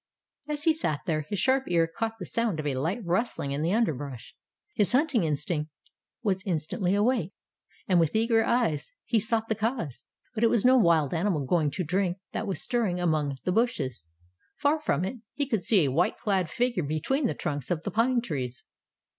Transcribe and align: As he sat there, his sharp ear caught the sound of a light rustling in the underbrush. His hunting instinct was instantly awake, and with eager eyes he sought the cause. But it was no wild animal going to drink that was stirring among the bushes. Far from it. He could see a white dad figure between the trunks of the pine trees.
As 0.47 0.63
he 0.63 0.73
sat 0.73 1.01
there, 1.05 1.27
his 1.29 1.37
sharp 1.37 1.65
ear 1.69 1.85
caught 1.85 2.17
the 2.17 2.25
sound 2.25 2.59
of 2.59 2.65
a 2.65 2.73
light 2.73 3.05
rustling 3.05 3.51
in 3.51 3.61
the 3.61 3.71
underbrush. 3.71 4.33
His 4.73 4.93
hunting 4.93 5.23
instinct 5.25 5.69
was 6.23 6.41
instantly 6.43 6.95
awake, 6.95 7.33
and 7.87 7.99
with 7.99 8.15
eager 8.15 8.43
eyes 8.43 8.91
he 9.05 9.19
sought 9.19 9.47
the 9.47 9.53
cause. 9.53 10.07
But 10.33 10.43
it 10.43 10.49
was 10.49 10.65
no 10.65 10.75
wild 10.75 11.13
animal 11.13 11.45
going 11.45 11.69
to 11.69 11.83
drink 11.83 12.17
that 12.31 12.47
was 12.47 12.59
stirring 12.63 12.99
among 12.99 13.37
the 13.43 13.51
bushes. 13.51 14.07
Far 14.55 14.79
from 14.79 15.05
it. 15.05 15.17
He 15.35 15.45
could 15.47 15.61
see 15.61 15.85
a 15.85 15.91
white 15.91 16.15
dad 16.25 16.49
figure 16.49 16.81
between 16.81 17.27
the 17.27 17.35
trunks 17.35 17.69
of 17.69 17.83
the 17.83 17.91
pine 17.91 18.21
trees. 18.21 18.65